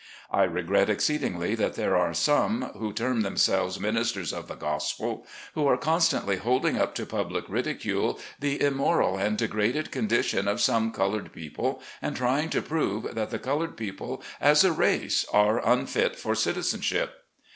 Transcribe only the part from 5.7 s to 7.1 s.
constantly holding up to